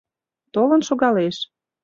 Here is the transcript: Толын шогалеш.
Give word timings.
Толын 0.53 0.81
шогалеш. 0.87 1.37